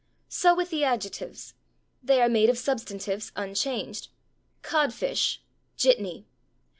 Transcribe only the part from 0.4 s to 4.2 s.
with the adjectives. They are made of substantives unchanged: